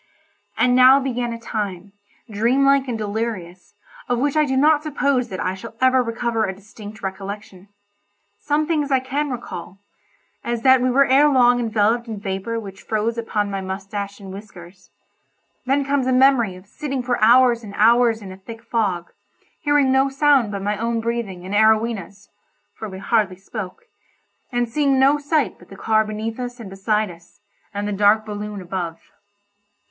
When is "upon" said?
13.19-13.51